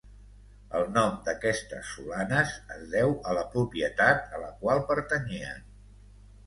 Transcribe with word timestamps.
El 0.77 0.87
nom 0.95 1.19
d'aquestes 1.27 1.91
solanes 1.97 2.55
es 2.77 2.89
deu 2.97 3.15
a 3.33 3.39
la 3.41 3.47
propietat 3.53 4.37
a 4.39 4.43
la 4.47 4.53
qual 4.65 4.85
pertanyien. 4.93 5.67